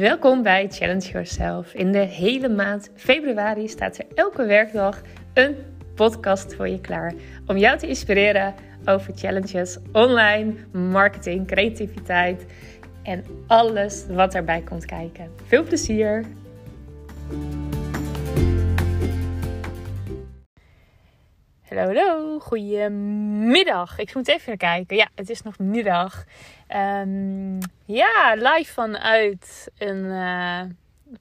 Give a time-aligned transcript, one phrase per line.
[0.00, 1.74] Welkom bij Challenge Yourself.
[1.74, 5.00] In de hele maand februari staat er elke werkdag
[5.34, 5.56] een
[5.94, 7.12] podcast voor je klaar
[7.46, 12.46] om jou te inspireren over challenges, online, marketing, creativiteit
[13.02, 15.30] en alles wat erbij komt kijken.
[15.46, 16.24] Veel plezier!
[21.70, 23.98] Hallo, hallo, goedemiddag.
[23.98, 24.96] Ik moet even kijken.
[24.96, 26.24] Ja, het is nog middag.
[26.76, 30.60] Um, ja, live vanuit een uh,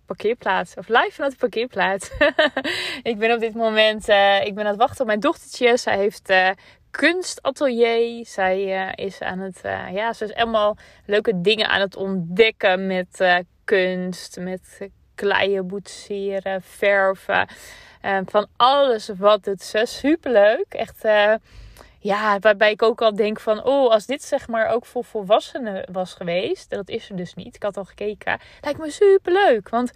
[0.05, 0.75] parkeerplaats.
[0.75, 2.11] Of live vanuit de parkeerplaats.
[3.11, 5.77] ik ben op dit moment uh, ik ben aan het wachten op mijn dochtertje.
[5.77, 6.49] Zij heeft uh,
[6.91, 8.25] kunstatelier.
[8.25, 9.59] Zij is aan het,
[9.93, 14.39] ja, ze is allemaal leuke dingen aan het ontdekken met kunst.
[14.39, 17.47] Met kleien, boetseren, verven.
[18.25, 19.97] Van alles wat het is.
[19.97, 20.65] Superleuk.
[20.69, 21.03] Echt
[21.99, 25.85] ja, waarbij ik ook al denk van, oh, als dit zeg maar ook voor volwassenen
[25.91, 27.55] was geweest, dat is er dus niet.
[27.55, 28.39] Ik had al gekeken.
[28.61, 29.91] Lijkt me super leuk, want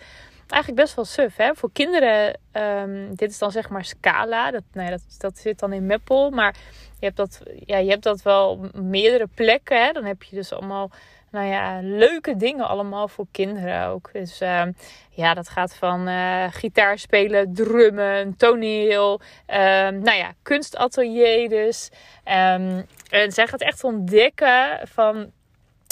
[0.48, 1.56] eigenlijk best wel suf, hè?
[1.56, 4.52] Voor kinderen, um, dit is dan zeg maar Scala.
[4.52, 6.56] Dat, nee, dat, dat zit dan in Meppel, maar
[7.00, 9.86] je hebt dat, ja, je hebt dat wel meerdere plekken.
[9.86, 9.92] Hè?
[9.92, 10.92] Dan heb je dus allemaal
[11.34, 14.09] nou ja, leuke dingen allemaal voor kinderen ook.
[14.14, 14.64] Dus uh,
[15.09, 19.56] ja, dat gaat van uh, gitaar spelen, drummen, toneel, uh,
[19.88, 21.89] nou ja, kunstatelier dus.
[22.26, 25.31] Um, en zij gaat echt ontdekken van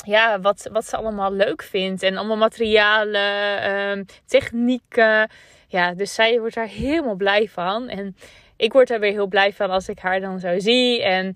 [0.06, 2.04] ja, wat, wat ze allemaal leuk vindt.
[2.04, 5.30] En allemaal materialen, technieken.
[5.68, 7.90] Ja, dus zij wordt daar helemaal blij van.
[7.90, 8.16] En
[8.62, 11.04] ik word er weer heel blij van als ik haar dan zo zie.
[11.04, 11.34] En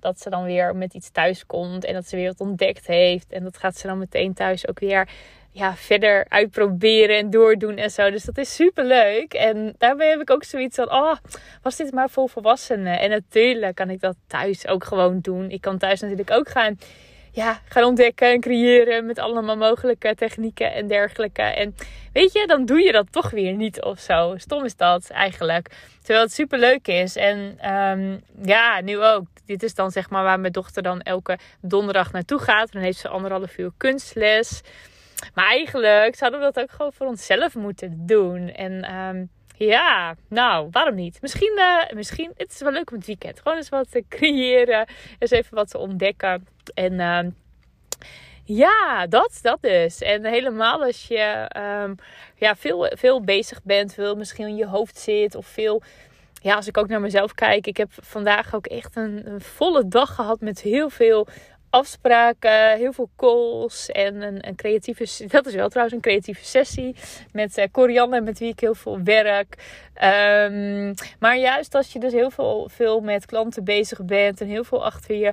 [0.00, 1.84] dat ze dan weer met iets thuis komt.
[1.84, 3.32] En dat ze weer wat ontdekt heeft.
[3.32, 5.08] En dat gaat ze dan meteen thuis ook weer
[5.50, 8.10] ja, verder uitproberen en doordoen en zo.
[8.10, 9.34] Dus dat is super leuk.
[9.34, 11.16] En daarbij heb ik ook zoiets van: oh,
[11.62, 13.00] was dit maar voor volwassenen?
[13.00, 15.50] En natuurlijk kan ik dat thuis ook gewoon doen.
[15.50, 16.78] Ik kan thuis natuurlijk ook gaan
[17.38, 21.42] ja, gaan ontdekken en creëren met allemaal mogelijke technieken en dergelijke.
[21.42, 21.74] En
[22.12, 24.34] weet je, dan doe je dat toch weer niet of zo.
[24.36, 25.70] Stom is dat eigenlijk.
[25.98, 27.16] Terwijl het super leuk is.
[27.16, 27.38] En
[27.72, 29.26] um, ja, nu ook.
[29.46, 32.72] Dit is dan zeg maar waar mijn dochter dan elke donderdag naartoe gaat.
[32.72, 34.60] Dan heeft ze anderhalf uur kunstles.
[35.34, 38.48] Maar eigenlijk zouden we dat ook gewoon voor onszelf moeten doen.
[38.48, 41.18] En um, ja, nou, waarom niet?
[41.20, 43.40] Misschien, uh, misschien, het is wel leuk om het weekend.
[43.40, 44.86] Gewoon eens wat te creëren.
[45.18, 46.46] Eens even wat te ontdekken.
[46.74, 47.30] En uh,
[48.44, 50.00] ja, dat, dat dus.
[50.00, 51.50] En helemaal als je
[51.82, 51.94] um,
[52.34, 55.82] ja, veel, veel bezig bent, veel misschien in je hoofd zit of veel
[56.42, 59.88] ja, als ik ook naar mezelf kijk, ik heb vandaag ook echt een, een, volle
[59.88, 61.26] dag gehad met heel veel
[61.70, 66.94] afspraken, heel veel calls en een, een, creatieve, dat is wel trouwens een creatieve sessie
[67.32, 69.56] met uh, Corianne, met wie ik heel veel werk.
[70.02, 74.64] Um, maar juist als je dus heel veel, veel met klanten bezig bent en heel
[74.64, 75.32] veel achter je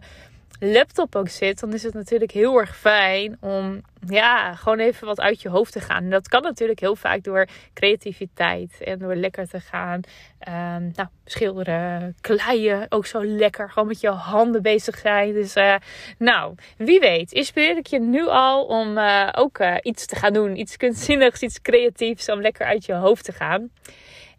[0.60, 5.20] laptop ook zit, dan is het natuurlijk heel erg fijn om ja, gewoon even wat
[5.20, 6.04] uit je hoofd te gaan.
[6.04, 10.02] En dat kan natuurlijk heel vaak door creativiteit en door lekker te gaan.
[10.48, 13.72] Um, nou, schilderen, kleien, ook zo lekker.
[13.72, 15.34] Gewoon met je handen bezig zijn.
[15.34, 15.76] Dus uh,
[16.18, 20.34] nou, wie weet, inspireer ik je nu al om uh, ook uh, iets te gaan
[20.34, 20.60] doen.
[20.60, 23.70] Iets kunstzinnigs, iets creatiefs, om lekker uit je hoofd te gaan.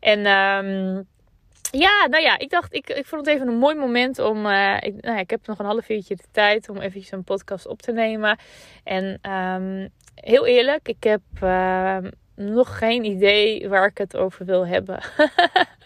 [0.00, 1.06] En um,
[1.78, 4.46] ja, nou ja, ik dacht, ik, ik vond het even een mooi moment om.
[4.46, 7.24] Uh, ik, nou ja, ik heb nog een half uurtje de tijd om eventjes een
[7.24, 8.38] podcast op te nemen.
[8.84, 11.98] En um, heel eerlijk, ik heb uh,
[12.34, 15.00] nog geen idee waar ik het over wil hebben.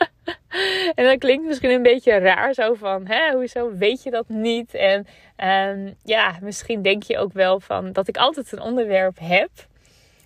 [0.94, 4.74] en dat klinkt misschien een beetje raar, zo van, hè, hoezo weet je dat niet?
[4.74, 9.50] En um, ja, misschien denk je ook wel van dat ik altijd een onderwerp heb.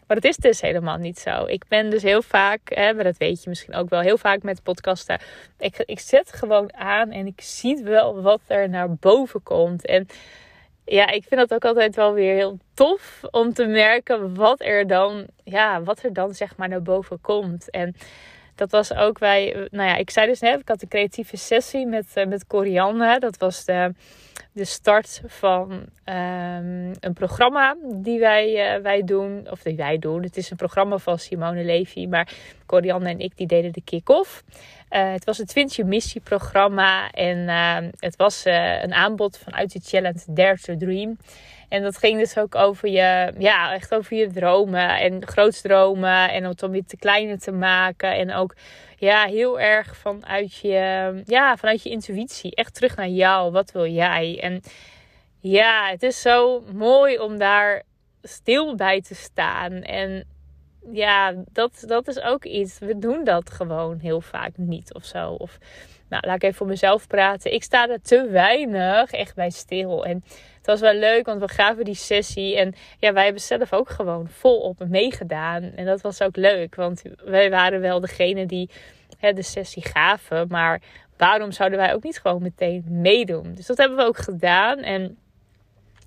[0.06, 1.44] Maar dat is dus helemaal niet zo.
[1.44, 4.42] Ik ben dus heel vaak, hè, maar dat weet je misschien ook wel, heel vaak
[4.42, 5.20] met podcasten.
[5.58, 9.86] Ik, ik zet gewoon aan en ik zie wel wat er naar boven komt.
[9.86, 10.06] En
[10.84, 14.86] ja, ik vind dat ook altijd wel weer heel tof om te merken wat er
[14.86, 17.70] dan, ja, wat er dan zeg maar naar boven komt.
[17.70, 17.94] En
[18.54, 21.86] dat was ook bij, nou ja, ik zei dus net, ik had een creatieve sessie
[21.86, 23.18] met, uh, met Corianne.
[23.18, 23.94] Dat was de,
[24.52, 30.22] de start van um, een programma die wij, uh, wij doen, of die wij doen.
[30.22, 32.32] Het is een programma van Simone Levy, maar
[32.66, 34.44] Corianne en ik die deden de kick-off.
[34.90, 39.80] Uh, het was het Twintje Missie programma en uh, het was een aanbod vanuit de
[39.82, 41.16] challenge Dare to Dream.
[41.74, 46.30] En dat ging dus ook over je, ja, echt over je dromen en grootsdromen.
[46.30, 48.14] En om het om je te kleiner te maken.
[48.14, 48.54] En ook,
[48.96, 52.54] ja, heel erg vanuit je, ja, vanuit je intuïtie.
[52.54, 53.52] Echt terug naar jou.
[53.52, 54.40] Wat wil jij?
[54.40, 54.62] En
[55.40, 57.82] ja, het is zo mooi om daar
[58.22, 59.72] stil bij te staan.
[59.72, 60.26] En
[60.92, 62.78] ja, dat, dat is ook iets.
[62.78, 65.30] We doen dat gewoon heel vaak niet of zo.
[65.30, 65.58] Of
[66.08, 67.52] nou, laat ik even voor mezelf praten.
[67.52, 70.04] Ik sta er te weinig echt bij stil.
[70.04, 70.24] En
[70.56, 72.56] het was wel leuk, want we gaven die sessie.
[72.56, 75.62] En ja, wij hebben zelf ook gewoon volop meegedaan.
[75.62, 78.70] En dat was ook leuk, want wij waren wel degene die
[79.18, 80.46] hè, de sessie gaven.
[80.48, 80.80] Maar
[81.16, 83.54] waarom zouden wij ook niet gewoon meteen meedoen?
[83.54, 84.78] Dus dat hebben we ook gedaan.
[84.78, 85.18] En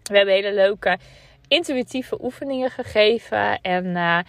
[0.04, 0.98] we hebben hele leuke
[1.48, 3.62] intuïtieve oefeningen gegeven.
[3.62, 4.20] En uh,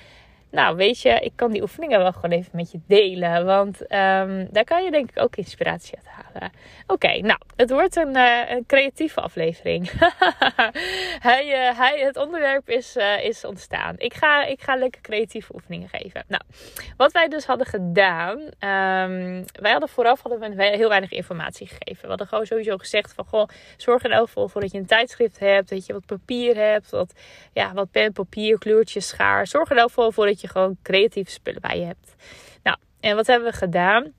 [0.50, 3.44] nou, weet je, ik kan die oefeningen wel gewoon even met je delen.
[3.44, 6.52] Want um, daar kan je denk ik ook inspiratie uit halen.
[6.86, 8.16] Oké, nou, het wordt een,
[8.50, 9.90] een creatieve aflevering.
[11.28, 13.94] hij, uh, hij, het onderwerp is, uh, is ontstaan.
[13.98, 16.24] Ik ga, ik ga lekker creatieve oefeningen geven.
[16.28, 16.42] Nou,
[16.96, 18.38] wat wij dus hadden gedaan.
[18.38, 22.02] Um, wij hadden vooraf hadden we heel weinig informatie gegeven.
[22.02, 25.38] We hadden gewoon sowieso gezegd van, goh, zorg er nou voor dat je een tijdschrift
[25.38, 25.68] hebt.
[25.68, 26.90] Dat je wat papier hebt.
[26.90, 27.12] Wat,
[27.52, 29.46] ja, wat pen, papier, kleurtjes, schaar.
[29.46, 32.14] Zorg er nou voor dat je gewoon creatieve spullen bij je hebt.
[32.62, 34.12] Nou, en wat hebben we gedaan?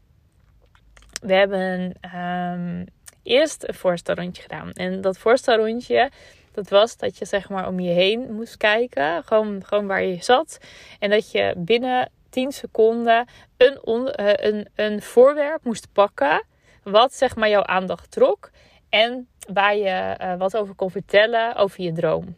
[1.22, 2.86] We hebben um,
[3.24, 4.72] eerst een voorstelrondje gedaan.
[4.72, 6.12] En dat voorstelrondje,
[6.52, 9.24] dat was dat je zeg maar om je heen moest kijken.
[9.24, 10.58] Gewoon, gewoon waar je zat.
[11.00, 13.28] En dat je binnen 10 seconden
[13.58, 16.46] een, on, uh, een, een voorwerp moest pakken.
[16.84, 18.52] Wat zeg maar jouw aandacht trok.
[18.90, 22.36] En waar je uh, wat over kon vertellen over je droom.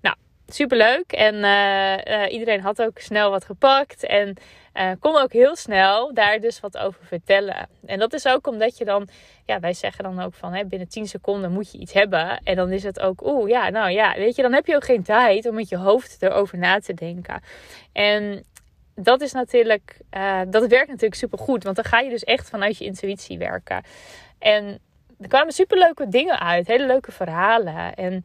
[0.00, 0.16] Nou,
[0.54, 1.12] superleuk.
[1.12, 4.04] En uh, uh, iedereen had ook snel wat gepakt.
[4.04, 4.36] En
[4.74, 7.68] uh, kon ook heel snel daar dus wat over vertellen.
[7.86, 9.08] En dat is ook omdat je dan,
[9.46, 12.40] ja, wij zeggen dan ook van hè, binnen 10 seconden moet je iets hebben.
[12.44, 14.84] En dan is het ook, oeh, ja, nou ja, weet je, dan heb je ook
[14.84, 17.42] geen tijd om met je hoofd erover na te denken.
[17.92, 18.44] En
[18.94, 19.96] dat is natuurlijk,
[20.48, 21.64] dat werkt natuurlijk super goed.
[21.64, 23.82] Want dan ga je dus echt vanuit je intuïtie werken.
[24.38, 24.80] En
[25.20, 27.94] er kwamen superleuke dingen uit, hele leuke verhalen.
[27.94, 28.24] En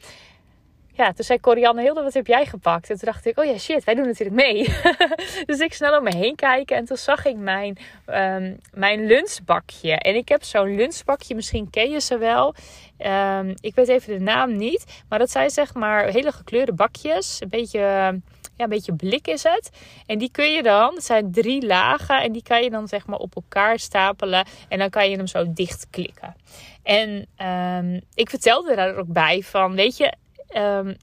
[0.96, 2.90] ja, toen zei Corianne, Hilde, wat heb jij gepakt?
[2.90, 4.74] En toen dacht ik, oh ja, shit, wij doen natuurlijk mee.
[5.46, 9.92] dus ik snel om me heen kijken en toen zag ik mijn, um, mijn lunchbakje.
[9.92, 12.56] En ik heb zo'n lunchbakje, misschien ken je ze wel.
[13.00, 15.04] Um, ik weet even de naam niet.
[15.10, 17.42] Maar dat zijn zeg maar hele gekleurde bakjes.
[17.42, 19.70] Een beetje, ja, een beetje blik is het.
[20.06, 22.22] En die kun je dan, het zijn drie lagen.
[22.22, 24.46] En die kan je dan zeg maar op elkaar stapelen.
[24.70, 26.36] En dan kan je hem zo dicht klikken.
[26.84, 30.14] En um, ik vertelde daar ook bij van, weet je
[30.54, 30.96] um,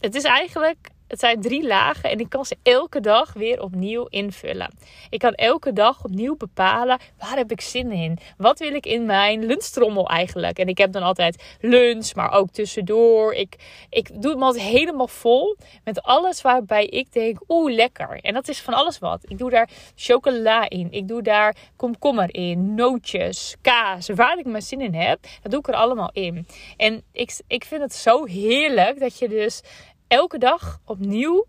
[0.00, 4.06] het is eigenlijk het zijn drie lagen en ik kan ze elke dag weer opnieuw
[4.06, 4.70] invullen.
[5.10, 8.18] Ik kan elke dag opnieuw bepalen waar heb ik zin in.
[8.36, 10.58] Wat wil ik in mijn lunchtrommel eigenlijk?
[10.58, 13.34] En ik heb dan altijd lunch, maar ook tussendoor.
[13.34, 13.56] Ik,
[13.90, 18.18] ik doe het altijd helemaal vol met alles waarbij ik denk, oeh lekker.
[18.20, 19.24] En dat is van alles wat.
[19.28, 20.88] Ik doe daar chocola in.
[20.90, 24.08] Ik doe daar komkommer in, nootjes, kaas.
[24.08, 26.46] Waar ik mijn zin in heb, dat doe ik er allemaal in.
[26.76, 29.62] En ik, ik vind het zo heerlijk dat je dus
[30.08, 31.46] elke dag opnieuw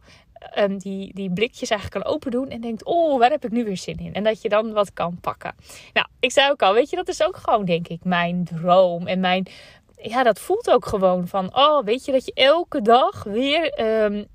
[0.57, 2.49] um, die, die blikjes eigenlijk kan open doen.
[2.49, 4.13] En denkt, oh, waar heb ik nu weer zin in?
[4.13, 5.55] En dat je dan wat kan pakken.
[5.93, 9.07] Nou, ik zei ook al, weet je, dat is ook gewoon, denk ik, mijn droom.
[9.07, 9.47] En mijn,
[9.95, 13.81] ja, dat voelt ook gewoon van, oh, weet je, dat je elke dag weer...
[14.03, 14.27] Um,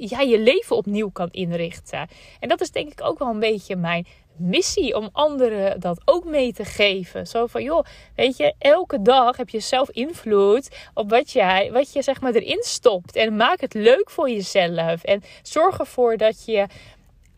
[0.00, 2.08] ja, je leven opnieuw kan inrichten.
[2.40, 4.06] En dat is denk ik ook wel een beetje mijn
[4.38, 7.26] missie om anderen dat ook mee te geven.
[7.26, 11.92] Zo van, joh, weet je, elke dag heb je zelf invloed op wat, jij, wat
[11.92, 13.16] je zeg maar erin stopt.
[13.16, 15.02] En maak het leuk voor jezelf.
[15.02, 16.66] En zorg ervoor dat je,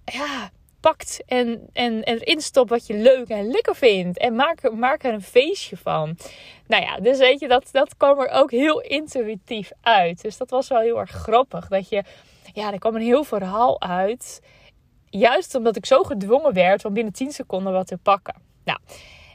[0.05, 0.50] ja,
[0.81, 4.19] pakt en, en, en erin stopt wat je leuk en lekker vindt.
[4.19, 6.17] En maak, maak er een feestje van.
[6.67, 10.23] Nou ja, dus weet je, dat, dat kwam er ook heel intuïtief uit.
[10.23, 11.69] Dus dat was wel heel erg grappig.
[11.69, 12.02] Dat je,
[12.52, 14.40] ja, er kwam een heel verhaal uit
[15.11, 18.35] juist omdat ik zo gedwongen werd om binnen 10 seconden wat te pakken.
[18.64, 18.79] Nou,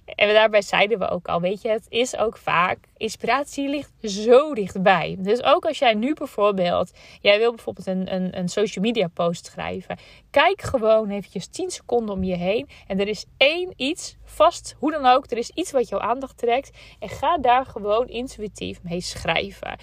[0.05, 4.53] en daarbij zeiden we ook al, weet je, het is ook vaak, inspiratie ligt zo
[4.53, 5.15] dichtbij.
[5.19, 6.91] Dus ook als jij nu bijvoorbeeld,
[7.21, 9.97] jij wil bijvoorbeeld een, een, een social media post schrijven.
[10.29, 12.69] Kijk gewoon eventjes 10 seconden om je heen.
[12.87, 16.37] En er is één iets, vast, hoe dan ook, er is iets wat jouw aandacht
[16.37, 16.77] trekt.
[16.99, 19.77] En ga daar gewoon intuïtief mee schrijven.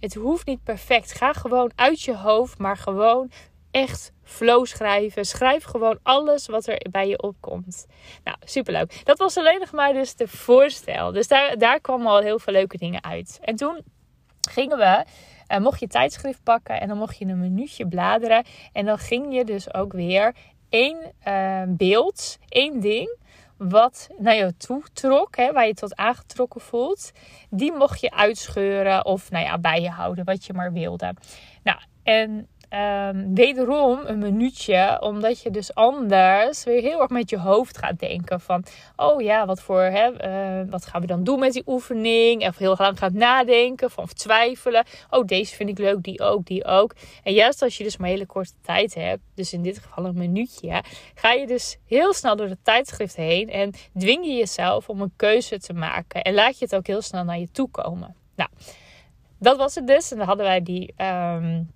[0.00, 1.12] Het hoeft niet perfect.
[1.12, 3.30] Ga gewoon uit je hoofd, maar gewoon
[3.74, 5.24] echt flow schrijven.
[5.24, 7.86] Schrijf gewoon alles wat er bij je opkomt.
[8.24, 9.00] Nou, superleuk.
[9.04, 11.12] Dat was alleen nog maar dus de voorstel.
[11.12, 13.38] Dus daar, daar kwamen al heel veel leuke dingen uit.
[13.42, 13.82] En toen
[14.50, 15.04] gingen we,
[15.48, 18.44] uh, mocht je tijdschrift pakken en dan mocht je een minuutje bladeren.
[18.72, 20.34] En dan ging je dus ook weer
[20.68, 23.16] één uh, beeld, één ding
[23.56, 27.12] wat naar jou toe trok, hè, waar je tot aangetrokken voelt,
[27.50, 31.14] die mocht je uitscheuren of nou ja, bij je houden, wat je maar wilde.
[31.62, 37.38] Nou, en um, wederom een minuutje, omdat je dus anders weer heel erg met je
[37.38, 38.64] hoofd gaat denken van,
[38.96, 40.10] oh ja, wat voor, hè,
[40.64, 42.46] uh, wat gaan we dan doen met die oefening?
[42.48, 44.84] Of heel lang gaat nadenken van, twijfelen.
[45.10, 46.94] Oh, deze vind ik leuk, die ook, die ook.
[47.22, 50.18] En juist als je dus maar hele korte tijd hebt, dus in dit geval een
[50.18, 50.82] minuutje,
[51.14, 55.12] ga je dus heel snel door het tijdschrift heen en dwing je jezelf om een
[55.16, 58.14] keuze te maken en laat je het ook heel snel naar je toe komen.
[58.36, 58.50] Nou,
[59.38, 60.10] dat was het dus.
[60.10, 60.94] En dan hadden wij die.
[60.96, 61.73] Um,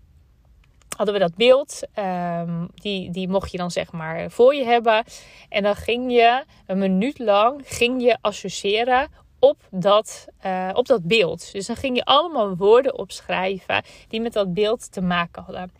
[0.98, 1.82] hadden we dat beeld.
[1.98, 5.04] Um, die, die mocht je dan zeg maar voor je hebben.
[5.48, 11.04] En dan ging je een minuut lang ging je associëren op dat, uh, op dat
[11.04, 11.52] beeld.
[11.52, 15.72] Dus dan ging je allemaal woorden opschrijven die met dat beeld te maken hadden.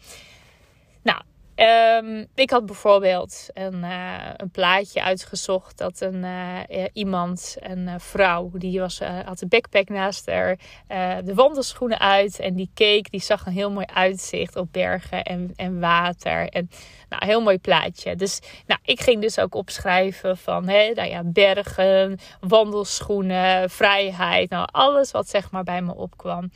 [1.03, 1.21] Nou,
[1.61, 8.51] Um, ik had bijvoorbeeld een, uh, een, plaatje uitgezocht dat een, uh, iemand, een vrouw,
[8.53, 10.59] die was, had de backpack naast haar,
[11.25, 15.53] de wandelschoenen uit en die keek, die zag een heel mooi uitzicht op bergen en,
[15.57, 16.49] en water.
[16.49, 16.71] En
[17.09, 18.17] nou, heel mooi plaatje.
[18.17, 24.69] Dus nou, ik ging dus ook opschrijven van hè, nou ja, bergen, wandelschoenen, vrijheid, nou
[24.73, 26.51] alles wat zeg maar bij me opkwam.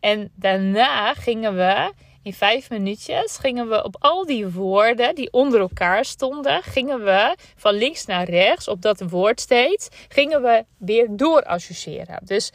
[0.00, 1.92] En daarna gingen we
[2.28, 7.36] in vijf minuutjes gingen we op al die woorden die onder elkaar stonden, gingen we
[7.56, 12.20] van links naar rechts op dat woord steeds, gingen we weer door associëren.
[12.24, 12.52] Dus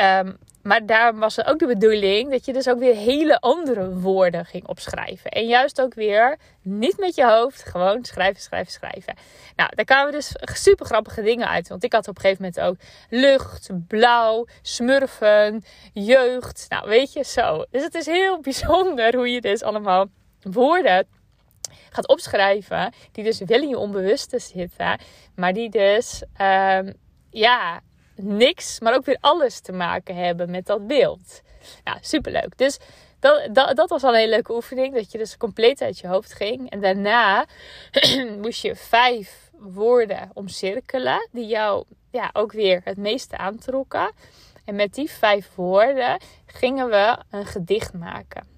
[0.00, 3.98] um, maar daar was het ook de bedoeling dat je dus ook weer hele andere
[3.98, 5.30] woorden ging opschrijven.
[5.30, 9.14] En juist ook weer niet met je hoofd, gewoon schrijven, schrijven, schrijven.
[9.56, 11.68] Nou, daar kwamen dus super grappige dingen uit.
[11.68, 12.76] Want ik had op een gegeven moment ook
[13.10, 16.66] lucht, blauw, smurfen, jeugd.
[16.68, 17.64] Nou, weet je, zo.
[17.70, 20.06] Dus het is heel bijzonder hoe je dus allemaal
[20.42, 21.06] woorden
[21.90, 22.92] gaat opschrijven.
[23.12, 24.98] Die dus wel in je onbewuste zitten.
[25.34, 26.92] Maar die dus, um,
[27.30, 27.80] ja,
[28.16, 31.42] niks, maar ook weer alles te maken hebben met dat beeld.
[31.84, 32.58] Nou, superleuk.
[32.58, 32.78] Dus
[33.18, 34.94] dat, dat, dat, was al een hele leuke oefening.
[34.94, 36.70] Dat je dus compleet uit je hoofd ging.
[36.70, 37.46] En daarna
[38.42, 41.28] moest je vijf woorden omcirkelen.
[41.32, 44.12] Die jou ja, ook weer het meeste aantrokken.
[44.64, 48.52] En met die vijf woorden gingen we een gedicht maken.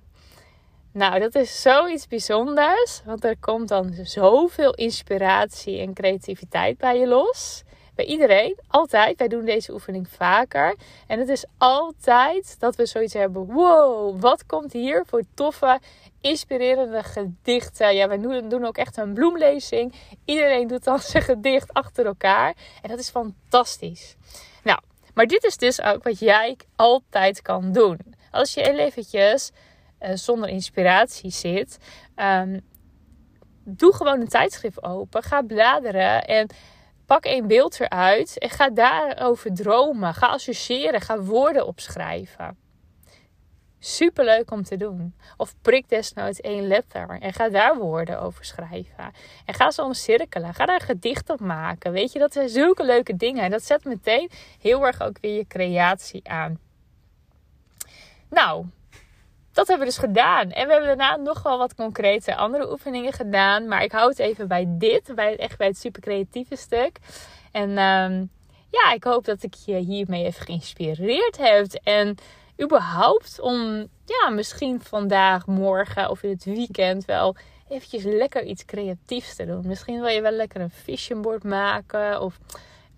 [0.93, 3.03] Nou, dat is zoiets bijzonders.
[3.05, 7.65] Want er komt dan zoveel inspiratie en creativiteit bij je los
[7.97, 9.19] bij iedereen, altijd.
[9.19, 10.77] Wij doen deze oefening vaker.
[11.07, 13.47] En het is altijd dat we zoiets hebben.
[13.47, 15.81] Wow, wat komt hier voor toffe,
[16.21, 17.95] inspirerende gedichten.
[17.95, 19.95] Ja, wij doen ook echt een bloemlezing.
[20.25, 22.55] Iedereen doet dan zijn gedicht achter elkaar.
[22.83, 24.17] En dat is fantastisch.
[24.63, 24.79] Nou,
[25.15, 27.99] maar dit is dus ook wat jij altijd kan doen.
[28.31, 29.51] Als je eventjes
[30.01, 31.79] uh, zonder inspiratie zit,
[32.17, 32.61] um,
[33.65, 35.23] doe gewoon een tijdschrift open.
[35.23, 36.49] Ga bladeren en
[37.07, 40.15] Pak één beeld eruit en ga daarover dromen.
[40.15, 41.01] Ga associëren.
[41.01, 42.57] Ga woorden opschrijven.
[43.79, 45.15] Super leuk om te doen.
[45.37, 49.13] Of prik desnoods één letter en ga daar woorden over schrijven.
[49.45, 50.55] En ga ze omcirkelen.
[50.55, 51.93] Ga daar een gedicht op maken.
[51.93, 53.45] Weet je, dat zijn zulke leuke dingen.
[53.45, 56.59] En dat zet meteen heel erg ook weer je creatie aan.
[58.31, 58.67] Nou,
[59.57, 60.51] dat hebben we dus gedaan.
[60.51, 63.69] En we hebben daarna nog wel wat concrete andere oefeningen gedaan.
[63.69, 65.13] Maar ik hou het even bij dit.
[65.15, 66.99] Bij, echt bij het super creatieve stuk.
[67.53, 68.31] En um,
[68.71, 71.73] ja, ik hoop dat ik je hiermee even geïnspireerd heb.
[71.73, 72.17] En
[72.63, 77.37] überhaupt om ja, misschien vandaag, morgen of in het weekend wel
[77.69, 79.67] eventjes lekker iets creatiefs te doen.
[79.67, 82.21] Misschien wil je wel lekker een vision board maken.
[82.21, 82.39] Of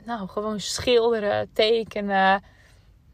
[0.05, 2.43] nou, gewoon schilderen, tekenen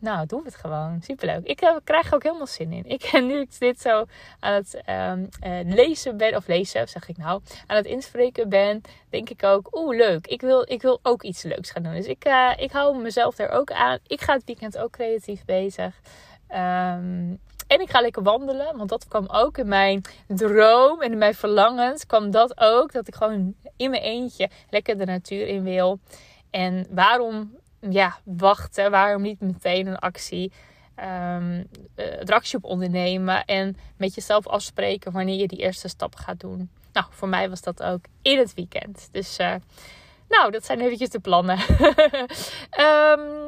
[0.04, 1.00] nou, doen we het gewoon.
[1.02, 1.44] Superleuk.
[1.46, 2.84] Ik uh, krijg er ook helemaal zin in.
[2.86, 4.04] Ik, nu ik dit zo
[4.40, 8.80] aan het um, uh, lezen ben, of lezen zeg ik nou, aan het inspreken ben,
[9.10, 10.26] denk ik ook, oeh leuk.
[10.26, 11.94] Ik wil, ik wil ook iets leuks gaan doen.
[11.94, 13.98] Dus ik, uh, ik hou mezelf er ook aan.
[14.06, 16.00] Ik ga het weekend ook creatief bezig.
[16.48, 21.18] Um, en ik ga lekker wandelen, want dat kwam ook in mijn droom en in
[21.18, 22.06] mijn verlangens.
[22.06, 25.98] kwam dat ook, dat ik gewoon in mijn eentje lekker de natuur in wil.
[26.50, 27.56] En waarom
[27.90, 28.90] ja, wachten.
[28.90, 30.52] Waarom niet meteen een actie,
[31.02, 36.40] um, uh, actie op ondernemen en met jezelf afspreken wanneer je die eerste stap gaat
[36.40, 36.70] doen.
[36.92, 39.08] Nou, voor mij was dat ook in het weekend.
[39.12, 39.54] Dus uh,
[40.28, 41.58] nou, dat zijn eventjes de plannen.
[42.80, 43.44] um,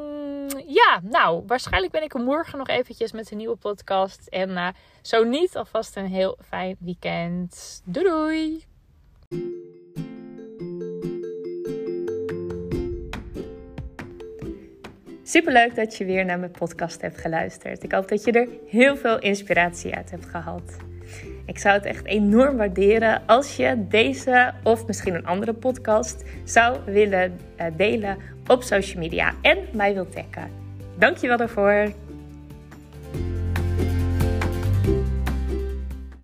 [0.81, 4.27] ja, nou, waarschijnlijk ben ik er morgen nog eventjes met een nieuwe podcast.
[4.27, 4.69] En uh,
[5.03, 7.83] zo niet, alvast een heel fijn weekend.
[7.85, 8.65] Doei!
[15.29, 17.83] Superleuk dat je weer naar mijn podcast hebt geluisterd.
[17.83, 20.77] Ik hoop dat je er heel veel inspiratie uit hebt gehad.
[21.47, 26.79] Ik zou het echt enorm waarderen als je deze of misschien een andere podcast zou
[26.85, 30.51] willen eh, delen op social media en mij wilt taggen.
[30.99, 31.93] Dankjewel daarvoor.